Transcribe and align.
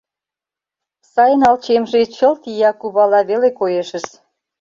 Сайналчемже 1.13 1.99
чылт 2.15 2.41
ия 2.51 2.71
кувала 2.81 3.21
веле 3.29 3.49
коешыс. 3.59 4.07